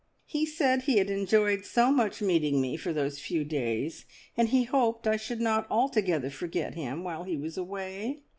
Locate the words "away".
7.55-8.23